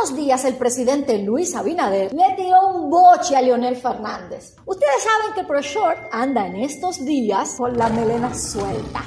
unos 0.00 0.16
días 0.16 0.44
el 0.46 0.54
presidente 0.54 1.18
Luis 1.18 1.54
Abinader 1.54 2.10
le 2.14 2.34
dio 2.34 2.68
un 2.68 2.88
boche 2.88 3.36
a 3.36 3.42
Leonel 3.42 3.76
Fernández. 3.76 4.56
Ustedes 4.64 5.02
saben 5.02 5.34
que 5.34 5.44
Pro 5.44 5.60
Short 5.60 5.98
anda 6.10 6.46
en 6.46 6.56
estos 6.56 7.04
días 7.04 7.56
con 7.58 7.76
la 7.76 7.90
melena 7.90 8.32
suelta 8.34 9.02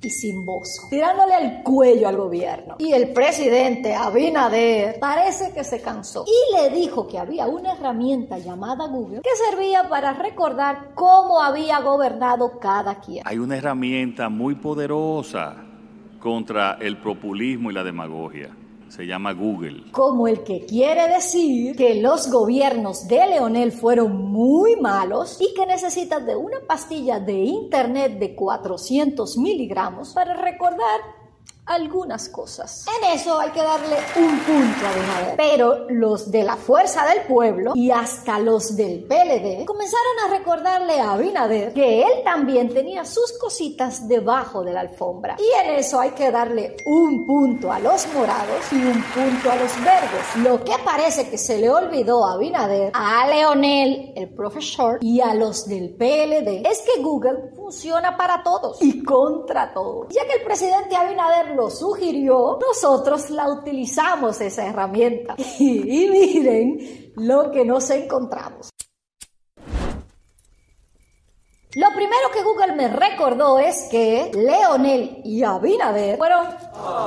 y 0.00 0.10
sin 0.10 0.44
bozo, 0.44 0.88
tirándole 0.90 1.34
al 1.34 1.62
cuello 1.62 2.08
al 2.08 2.16
gobierno. 2.16 2.74
Y 2.80 2.92
el 2.92 3.12
presidente 3.12 3.94
Abinader 3.94 4.98
parece 4.98 5.52
que 5.52 5.62
se 5.62 5.80
cansó 5.80 6.24
y 6.26 6.56
le 6.56 6.70
dijo 6.70 7.06
que 7.06 7.18
había 7.18 7.46
una 7.46 7.74
herramienta 7.74 8.38
llamada 8.38 8.88
Google 8.88 9.20
que 9.22 9.36
servía 9.48 9.88
para 9.88 10.12
recordar 10.12 10.90
cómo 10.96 11.40
había 11.40 11.78
gobernado 11.82 12.58
cada 12.58 12.96
quien. 12.96 13.22
Hay 13.28 13.38
una 13.38 13.58
herramienta 13.58 14.28
muy 14.28 14.56
poderosa 14.56 15.54
contra 16.18 16.78
el 16.80 17.00
populismo 17.00 17.70
y 17.70 17.74
la 17.74 17.84
demagogia 17.84 18.56
se 18.92 19.06
llama 19.06 19.32
Google. 19.32 19.84
Como 19.90 20.28
el 20.28 20.44
que 20.44 20.66
quiere 20.66 21.08
decir 21.08 21.74
que 21.76 21.94
los 21.94 22.30
gobiernos 22.30 23.08
de 23.08 23.26
Leonel 23.26 23.72
fueron 23.72 24.30
muy 24.30 24.76
malos 24.76 25.40
y 25.40 25.54
que 25.54 25.64
necesitan 25.64 26.26
de 26.26 26.36
una 26.36 26.60
pastilla 26.66 27.18
de 27.18 27.32
internet 27.32 28.18
de 28.18 28.34
400 28.34 29.38
miligramos 29.38 30.12
para 30.12 30.34
recordar 30.34 31.21
algunas 31.66 32.28
cosas. 32.28 32.86
En 32.98 33.16
eso 33.16 33.38
hay 33.38 33.50
que 33.50 33.62
darle 33.62 33.96
un 34.16 34.38
punto 34.40 34.86
a 34.86 34.90
Abinader. 34.90 35.36
Pero 35.36 35.86
los 35.90 36.30
de 36.30 36.42
la 36.42 36.56
Fuerza 36.56 37.06
del 37.06 37.22
Pueblo 37.22 37.72
y 37.74 37.90
hasta 37.90 38.38
los 38.38 38.76
del 38.76 39.04
PLD 39.04 39.64
comenzaron 39.64 40.18
a 40.26 40.38
recordarle 40.38 41.00
a 41.00 41.12
Abinader 41.12 41.72
que 41.72 42.02
él 42.02 42.24
también 42.24 42.72
tenía 42.72 43.04
sus 43.04 43.38
cositas 43.38 44.08
debajo 44.08 44.64
de 44.64 44.72
la 44.72 44.80
alfombra. 44.80 45.36
Y 45.38 45.66
en 45.66 45.76
eso 45.76 46.00
hay 46.00 46.10
que 46.10 46.30
darle 46.30 46.76
un 46.86 47.26
punto 47.26 47.72
a 47.72 47.78
los 47.78 48.06
morados 48.12 48.72
y 48.72 48.76
un 48.76 49.02
punto 49.02 49.50
a 49.50 49.56
los 49.56 49.84
verdes. 49.84 50.36
Lo 50.36 50.64
que 50.64 50.74
parece 50.84 51.30
que 51.30 51.38
se 51.38 51.58
le 51.58 51.70
olvidó 51.70 52.26
a 52.26 52.34
Abinader, 52.34 52.90
a 52.94 53.26
Leonel, 53.28 54.12
el 54.16 54.34
profesor, 54.34 54.98
y 55.00 55.20
a 55.20 55.34
los 55.34 55.66
del 55.66 55.94
PLD 55.94 56.66
es 56.68 56.82
que 56.82 57.02
Google 57.02 57.52
funciona 57.54 58.16
para 58.16 58.42
todos 58.42 58.82
y 58.82 59.02
contra 59.04 59.72
todos. 59.72 60.08
Ya 60.10 60.26
que 60.26 60.34
el 60.34 60.42
presidente 60.42 60.96
Abinader 60.96 61.51
lo 61.54 61.70
sugirió, 61.70 62.58
nosotros 62.60 63.30
la 63.30 63.48
utilizamos 63.48 64.40
esa 64.40 64.66
herramienta. 64.66 65.36
Y, 65.58 66.08
miren 66.08 67.12
lo 67.16 67.50
que 67.50 67.64
nos 67.64 67.88
encontramos. 67.90 68.70
Lo 71.74 71.88
primero 71.94 72.30
que 72.30 72.42
Google 72.42 72.74
me 72.74 72.88
recordó 72.88 73.58
es 73.58 73.88
que 73.90 74.30
Leonel 74.34 75.22
y 75.24 75.42
Abinader 75.42 76.18
fueron 76.18 76.46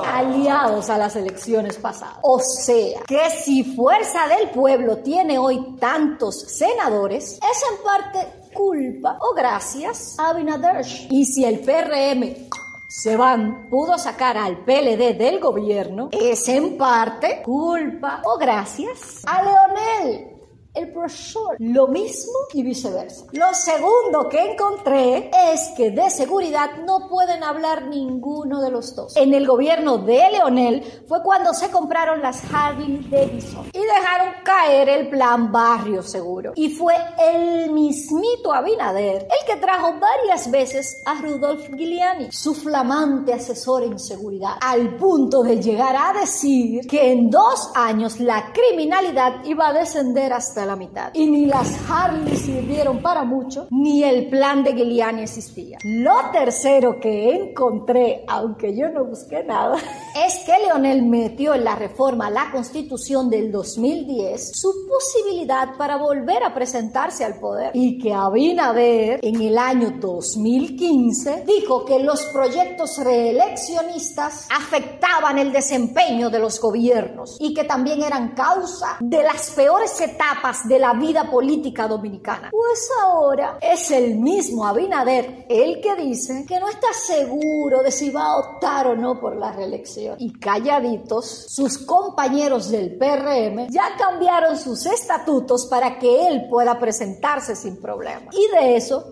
aliados 0.08 0.90
a 0.90 0.98
las 0.98 1.16
elecciones 1.16 1.78
pasadas. 1.78 2.18
O 2.24 2.40
sea, 2.40 3.02
que 3.08 3.30
si 3.30 3.64
Fuerza 3.76 4.28
del 4.28 4.50
Pueblo 4.50 4.98
tiene 4.98 5.38
hoy 5.38 5.76
tantos 5.80 6.42
senadores, 6.42 7.34
es 7.34 7.64
en 7.72 7.84
parte 7.84 8.50
culpa 8.56 9.20
o 9.22 9.36
gracias 9.36 10.18
a 10.18 10.30
Abinader. 10.30 10.84
Y 11.12 11.26
si 11.26 11.46
el 11.46 11.60
PRM 11.60 12.50
se 12.96 13.18
van 13.18 13.68
pudo 13.70 13.98
sacar 13.98 14.38
al 14.38 14.64
PLD 14.64 15.18
del 15.18 15.42
gobierno 15.42 16.08
es 16.14 16.48
en 16.48 16.78
parte 16.78 17.42
culpa 17.44 18.22
o 18.24 18.38
gracias 18.38 19.22
a 19.26 19.44
Leonel 19.44 20.35
el 20.76 20.92
profesor. 20.92 21.56
Lo 21.60 21.88
mismo 21.88 22.34
y 22.54 22.64
viceversa. 22.64 23.26
Lo 23.32 23.54
segundo 23.54 24.30
que 24.30 24.52
encontré 24.52 25.32
es 25.54 25.74
que 25.76 25.92
de 25.92 26.10
seguridad 26.10 26.78
no 26.86 27.08
pueden 27.10 27.44
hablar 27.44 27.88
ninguno 27.88 28.62
de 28.62 28.72
los 28.72 28.96
dos. 28.96 29.16
En 29.16 29.34
el 29.34 29.48
gobierno 29.48 29.98
de 29.98 30.32
Leonel 30.32 30.84
fue 31.08 31.22
cuando 31.24 31.54
se 31.54 31.70
compraron 31.70 32.22
las 32.22 32.42
Harley 32.52 33.08
Davidson 33.10 33.70
y 33.74 33.80
dejaron 33.80 34.34
caer 34.44 34.90
el 34.90 35.10
plan 35.10 35.52
Barrio 35.52 36.04
Seguro. 36.04 36.54
Y 36.56 36.70
fue 36.70 36.96
el 37.20 37.72
mismito 37.72 38.54
Abinader 38.54 39.24
el 39.24 39.46
que 39.48 39.60
trajo 39.62 39.94
varias 40.00 40.50
veces 40.52 41.02
a 41.06 41.22
Rudolf 41.22 41.70
Giuliani, 41.70 42.32
su 42.32 42.54
flamante 42.54 43.34
asesor 43.34 43.84
en 43.84 44.00
seguridad, 44.00 44.58
al 44.62 44.96
punto 44.98 45.44
de 45.44 45.62
llegar 45.62 45.96
a 45.96 46.20
decir 46.20 46.88
que 46.88 47.12
en 47.12 47.30
dos 47.30 47.72
años 47.76 48.20
la 48.20 48.52
criminalidad 48.54 49.44
iba 49.46 49.68
a 49.68 49.74
descender 49.74 50.34
hasta 50.34 50.65
la 50.66 50.76
mitad. 50.76 51.12
Y 51.14 51.28
ni 51.28 51.46
las 51.46 51.78
Harley 51.90 52.36
sirvieron 52.36 53.02
para 53.02 53.24
mucho, 53.24 53.68
ni 53.72 54.04
el 54.04 54.30
plan 54.30 54.64
de 54.64 54.74
Giuliani 54.74 55.24
existía. 55.24 55.78
Lo 55.84 56.32
tercero 56.32 57.00
que 57.00 57.36
encontré, 57.36 58.24
aunque 58.28 58.76
yo 58.76 58.90
no 58.90 59.06
busqué 59.06 59.44
nada, 59.44 59.78
es 60.26 60.44
que 60.46 60.54
Leonel 60.66 61.04
metió 61.04 61.54
en 61.54 61.64
la 61.64 61.76
reforma 61.76 62.28
a 62.28 62.32
la 62.32 62.52
constitución 62.52 63.30
del 63.30 63.52
2010 63.52 64.52
su 64.54 64.72
posibilidad 64.88 65.76
para 65.78 65.98
volver 65.98 66.44
a 66.44 66.54
presentarse 66.54 67.24
al 67.24 67.40
poder. 67.40 67.72
Y 67.74 68.00
que 68.00 68.14
Abinader 68.14 69.20
en 69.22 69.42
el 69.42 69.58
año 69.58 69.92
2015 70.00 71.44
dijo 71.46 71.86
que 71.86 72.00
los 72.00 72.26
proyectos 72.28 72.98
reeleccionistas 72.98 74.48
afectaban 74.56 75.38
el 75.38 75.52
desempeño 75.52 76.30
de 76.30 76.40
los 76.40 76.60
gobiernos 76.60 77.38
y 77.40 77.54
que 77.54 77.64
también 77.64 78.02
eran 78.02 78.34
causa 78.34 78.98
de 79.00 79.24
las 79.24 79.52
peores 79.52 80.00
etapas 80.02 80.55
de 80.64 80.80
la 80.80 80.94
vida 80.94 81.30
política 81.30 81.88
dominicana. 81.88 82.50
Pues 82.52 82.90
ahora 83.02 83.58
es 83.62 83.92
el 83.92 84.16
mismo 84.16 84.66
Abinader 84.66 85.46
el 85.50 85.82
que 85.82 85.96
dice 85.96 86.46
que 86.48 86.60
no 86.60 86.70
está 86.70 86.88
seguro 86.94 87.84
de 87.84 87.92
si 87.92 88.10
va 88.10 88.24
a 88.24 88.38
optar 88.38 88.88
o 88.88 88.96
no 88.96 89.20
por 89.20 89.36
la 89.36 89.52
reelección. 89.52 90.16
Y 90.20 90.34
calladitos, 90.40 91.46
sus 91.50 91.78
compañeros 91.80 92.70
del 92.70 92.98
PRM 92.98 93.68
ya 93.70 93.96
cambiaron 93.98 94.58
sus 94.58 94.86
estatutos 94.86 95.68
para 95.68 96.00
que 96.00 96.28
él 96.28 96.48
pueda 96.50 96.80
presentarse 96.80 97.56
sin 97.56 97.82
problema. 97.82 98.28
Y 98.32 98.48
de 98.56 98.76
eso 98.76 99.04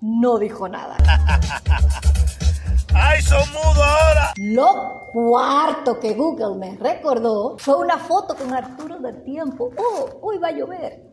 no 0.00 0.38
dijo 0.38 0.68
nada. 0.68 0.96
¡Ay, 2.94 3.22
son 3.22 3.48
mudos! 3.52 3.79
Lo 4.42 5.02
cuarto 5.12 6.00
que 6.00 6.14
Google 6.14 6.56
me 6.56 6.74
recordó 6.74 7.58
fue 7.58 7.76
una 7.76 7.98
foto 7.98 8.34
con 8.34 8.54
Arturo 8.54 8.98
del 8.98 9.22
Tiempo. 9.22 9.70
Oh, 9.76 10.08
hoy 10.22 10.38
va 10.38 10.48
a 10.48 10.52
llover. 10.52 11.10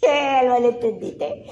Lo 0.44 0.56
entendiste. 0.56 1.44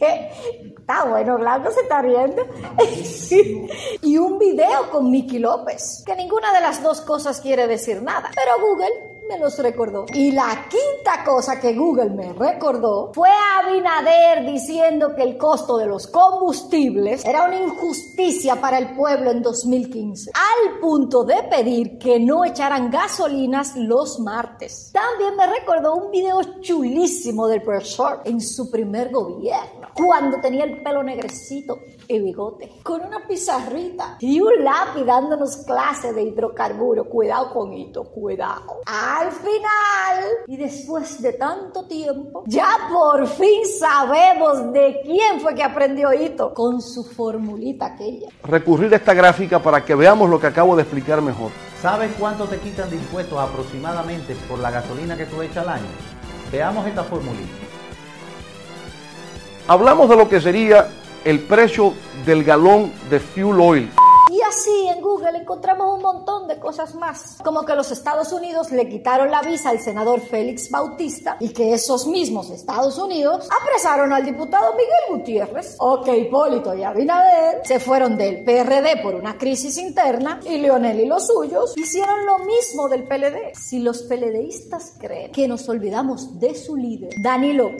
Está 0.00 1.04
bueno, 1.04 1.36
Blanco 1.36 1.70
se 1.70 1.82
está 1.82 2.00
riendo. 2.00 2.42
y 4.02 4.16
un 4.16 4.38
video 4.38 4.90
con 4.90 5.10
Mickey 5.10 5.40
López, 5.40 6.02
que 6.06 6.16
ninguna 6.16 6.50
de 6.54 6.62
las 6.62 6.82
dos 6.82 7.02
cosas 7.02 7.42
quiere 7.42 7.66
decir 7.66 8.00
nada. 8.00 8.30
Pero 8.34 8.52
Google 8.66 9.15
me 9.28 9.38
los 9.38 9.58
recordó. 9.58 10.06
Y 10.12 10.32
la 10.32 10.68
quinta 10.68 11.24
cosa 11.24 11.60
que 11.60 11.74
Google 11.74 12.10
me 12.10 12.32
recordó 12.32 13.12
fue 13.14 13.28
Abinader 13.58 14.46
diciendo 14.46 15.14
que 15.14 15.22
el 15.22 15.36
costo 15.36 15.76
de 15.78 15.86
los 15.86 16.06
combustibles 16.06 17.24
era 17.24 17.44
una 17.44 17.58
injusticia 17.58 18.60
para 18.60 18.78
el 18.78 18.94
pueblo 18.94 19.30
en 19.30 19.42
2015, 19.42 20.30
al 20.34 20.78
punto 20.80 21.24
de 21.24 21.42
pedir 21.44 21.98
que 21.98 22.20
no 22.20 22.44
echaran 22.44 22.90
gasolinas 22.90 23.76
los 23.76 24.20
martes. 24.20 24.90
También 24.92 25.36
me 25.36 25.46
recordó 25.46 25.94
un 25.94 26.10
video 26.10 26.40
chulísimo 26.60 27.48
del 27.48 27.62
profesor 27.62 28.22
en 28.24 28.40
su 28.40 28.70
primer 28.70 29.10
gobierno, 29.10 29.88
cuando 29.94 30.40
tenía 30.40 30.64
el 30.64 30.82
pelo 30.82 31.02
negrecito 31.02 31.78
y 32.08 32.18
bigote, 32.20 32.70
con 32.82 33.02
una 33.02 33.26
pizarrita 33.26 34.16
y 34.20 34.40
un 34.40 34.64
lápiz 34.64 35.04
dándonos 35.04 35.58
clase 35.58 36.12
de 36.12 36.22
hidrocarburo. 36.22 37.04
Cuidado 37.08 37.52
con 37.52 37.72
esto, 37.72 38.04
cuidado. 38.04 38.80
Al 38.86 39.30
final, 39.32 40.24
y 40.46 40.56
después 40.56 41.20
de 41.20 41.32
tanto 41.34 41.86
tiempo, 41.86 42.44
ya 42.46 42.88
por 42.92 43.26
fin 43.26 43.62
sabemos 43.78 44.72
de 44.72 45.00
quién 45.02 45.40
fue 45.40 45.54
que 45.54 45.62
aprendió 45.62 46.12
Hito 46.12 46.54
con 46.54 46.80
su 46.80 47.04
formulita 47.04 47.86
aquella. 47.86 48.28
Recurrir 48.42 48.92
a 48.94 48.96
esta 48.96 49.14
gráfica 49.14 49.62
para 49.62 49.84
que 49.84 49.94
veamos 49.94 50.30
lo 50.30 50.40
que 50.40 50.46
acabo 50.46 50.76
de 50.76 50.82
explicar 50.82 51.20
mejor. 51.22 51.50
¿Sabes 51.80 52.12
cuánto 52.18 52.46
te 52.46 52.58
quitan 52.58 52.88
de 52.90 52.96
impuestos 52.96 53.38
aproximadamente 53.38 54.34
por 54.48 54.58
la 54.58 54.70
gasolina 54.70 55.16
que 55.16 55.26
tú 55.26 55.42
echas 55.42 55.58
al 55.58 55.70
año? 55.70 55.86
Veamos 56.50 56.86
esta 56.86 57.04
formulita. 57.04 57.52
Hablamos 59.68 60.08
de 60.08 60.16
lo 60.16 60.28
que 60.28 60.40
sería 60.40 60.88
el 61.26 61.40
precio 61.40 61.92
del 62.24 62.44
galón 62.44 62.92
de 63.10 63.18
fuel 63.18 63.60
oil. 63.60 63.90
Y 64.30 64.40
así 64.42 64.88
en 64.88 65.00
Google 65.02 65.38
encontramos 65.38 65.96
un 65.96 66.02
montón 66.02 66.46
de 66.46 66.58
cosas 66.60 66.94
más, 66.94 67.38
como 67.42 67.64
que 67.64 67.74
los 67.74 67.90
Estados 67.90 68.32
Unidos 68.32 68.70
le 68.70 68.88
quitaron 68.88 69.30
la 69.30 69.40
visa 69.42 69.70
al 69.70 69.80
senador 69.80 70.20
Félix 70.20 70.70
Bautista 70.70 71.36
y 71.40 71.48
que 71.48 71.74
esos 71.74 72.06
mismos 72.06 72.50
Estados 72.50 72.96
Unidos 72.98 73.48
apresaron 73.60 74.12
al 74.12 74.24
diputado 74.24 74.72
Miguel 74.72 75.18
Gutiérrez, 75.18 75.74
o 75.80 76.00
que 76.02 76.16
Hipólito 76.16 76.74
y 76.76 76.84
Abinader 76.84 77.62
se 77.64 77.80
fueron 77.80 78.16
del 78.16 78.44
PRD 78.44 79.02
por 79.02 79.16
una 79.16 79.36
crisis 79.36 79.78
interna 79.78 80.38
y 80.44 80.58
Leonel 80.58 81.00
y 81.00 81.06
los 81.06 81.26
suyos 81.26 81.76
hicieron 81.76 82.24
lo 82.24 82.38
mismo 82.38 82.88
del 82.88 83.02
PLD. 83.02 83.52
Si 83.54 83.80
los 83.80 84.02
PLDistas 84.02 84.94
creen 85.00 85.32
que 85.32 85.48
nos 85.48 85.68
olvidamos 85.68 86.38
de 86.38 86.54
su 86.54 86.76
líder, 86.76 87.14
Danilo 87.20 87.72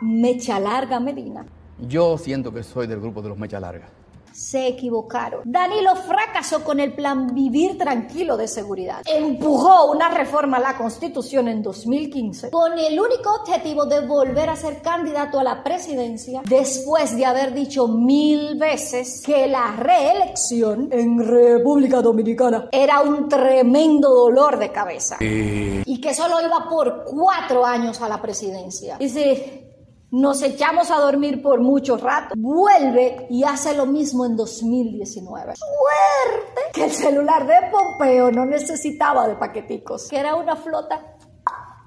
Mecha 0.00 0.58
Larga 0.58 0.98
Medina, 0.98 1.46
yo 1.80 2.18
siento 2.18 2.52
que 2.52 2.62
soy 2.62 2.86
del 2.86 3.00
grupo 3.00 3.22
de 3.22 3.28
los 3.28 3.38
mecha 3.38 3.60
larga. 3.60 3.88
Se 4.32 4.68
equivocaron. 4.68 5.40
Danilo 5.44 5.96
fracasó 5.96 6.62
con 6.62 6.78
el 6.78 6.92
plan 6.92 7.34
Vivir 7.34 7.76
Tranquilo 7.76 8.36
de 8.36 8.46
seguridad. 8.46 9.02
Empujó 9.04 9.90
una 9.90 10.10
reforma 10.10 10.58
a 10.58 10.60
la 10.60 10.76
Constitución 10.76 11.48
en 11.48 11.60
2015 11.60 12.50
con 12.50 12.78
el 12.78 13.00
único 13.00 13.34
objetivo 13.34 13.86
de 13.86 14.06
volver 14.06 14.48
a 14.48 14.54
ser 14.54 14.80
candidato 14.80 15.40
a 15.40 15.42
la 15.42 15.64
presidencia 15.64 16.42
después 16.48 17.16
de 17.16 17.26
haber 17.26 17.52
dicho 17.52 17.88
mil 17.88 18.56
veces 18.56 19.22
que 19.26 19.48
la 19.48 19.72
reelección 19.72 20.88
en 20.92 21.18
República 21.18 22.00
Dominicana 22.00 22.68
era 22.70 23.00
un 23.00 23.28
tremendo 23.28 24.08
dolor 24.08 24.56
de 24.58 24.70
cabeza 24.70 25.16
y 25.20 26.00
que 26.00 26.14
solo 26.14 26.36
iba 26.40 26.68
por 26.68 27.04
cuatro 27.04 27.66
años 27.66 28.00
a 28.00 28.08
la 28.08 28.22
presidencia. 28.22 28.98
Y 29.00 29.08
si 29.08 29.67
nos 30.10 30.42
echamos 30.42 30.90
a 30.90 30.98
dormir 30.98 31.42
por 31.42 31.60
mucho 31.60 31.96
rato, 31.96 32.34
vuelve 32.36 33.26
y 33.30 33.44
hace 33.44 33.74
lo 33.74 33.86
mismo 33.86 34.24
en 34.24 34.36
2019. 34.36 35.54
Suerte 35.56 36.60
que 36.72 36.84
el 36.84 36.92
celular 36.92 37.46
de 37.46 37.70
Pompeo 37.70 38.30
no 38.30 38.46
necesitaba 38.46 39.28
de 39.28 39.36
paqueticos, 39.36 40.08
que 40.08 40.18
era 40.18 40.34
una 40.34 40.56
flota 40.56 41.16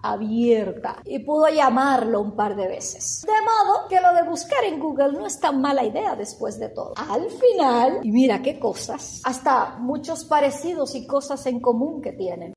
abierta 0.04 0.98
y 1.06 1.20
pudo 1.20 1.48
llamarlo 1.50 2.22
un 2.22 2.36
par 2.36 2.56
de 2.56 2.68
veces. 2.68 3.22
De 3.26 3.32
modo 3.32 3.88
que 3.88 4.02
lo 4.02 4.14
de 4.14 4.24
buscar 4.28 4.64
en 4.64 4.80
Google 4.80 5.14
no 5.14 5.26
es 5.26 5.40
tan 5.40 5.62
mala 5.62 5.84
idea 5.84 6.16
después 6.16 6.60
de 6.60 6.70
todo. 6.70 6.94
Al 6.98 7.28
final, 7.30 8.00
y 8.04 8.12
mira 8.12 8.42
qué 8.42 8.60
cosas, 8.60 9.22
hasta 9.24 9.78
muchos 9.80 10.26
parecidos 10.26 10.96
y 10.96 11.06
cosas 11.06 11.46
en 11.46 11.60
común 11.60 12.02
que 12.02 12.14
tienen. 12.14 12.54